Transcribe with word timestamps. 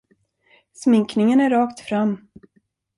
Sminkningen 0.73 1.41
är 1.41 1.49
rakt 1.49 1.79
fram. 1.79 2.27